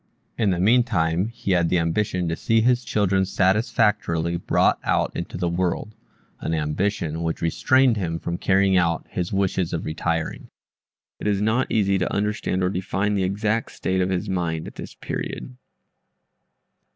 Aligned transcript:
In 0.35 0.49
the 0.49 0.57
meantime 0.59 1.27
he 1.27 1.51
had 1.51 1.69
the 1.69 1.77
ambition 1.77 2.27
to 2.27 2.35
see 2.35 2.61
his 2.61 2.83
children 2.83 3.23
satisfactorily 3.23 4.35
brought 4.37 4.79
out 4.83 5.11
into 5.15 5.37
the 5.37 5.47
world 5.47 5.93
an 6.39 6.55
ambition 6.55 7.21
which 7.21 7.43
restrained 7.43 7.97
him 7.97 8.17
from 8.17 8.39
carrying 8.39 8.75
out 8.75 9.05
his 9.11 9.31
wishes 9.31 9.73
of 9.73 9.85
retiring. 9.85 10.47
It 11.19 11.27
is 11.27 11.39
not 11.39 11.71
easy 11.71 11.99
to 11.99 12.11
understand 12.11 12.63
or 12.63 12.69
define 12.71 13.13
the 13.13 13.23
exact 13.23 13.73
state 13.73 14.01
of 14.01 14.09
his 14.09 14.27
mind 14.27 14.65
at 14.65 14.73
this 14.73 14.95
period. 14.95 15.55